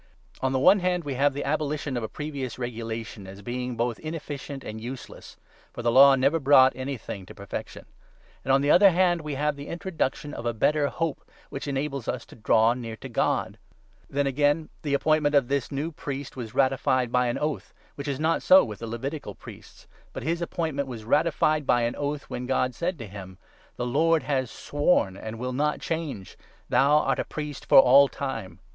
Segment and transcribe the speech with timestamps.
[0.41, 3.77] On the one hand, we have the abolition of a previous regulation 18 as being
[3.77, 5.37] both inefficient and useless
[5.73, 7.85] (for the Law never brought 19 anything to perfection);
[8.43, 12.07] and, on the other hand, we have the introduction of a better hope, which enables
[12.07, 13.59] us to draw near to God.
[14.09, 18.07] Then again, the appointment of this new priest 20 was ratified by an oath, which
[18.07, 22.23] is not so with the Levitical priests, but his appointment was ratified by an oath,
[22.23, 23.37] when God 21 said to him—
[23.77, 26.39] 'The Lord has sworn, and will not change,
[26.69, 28.57] "Thou art a priest for all time."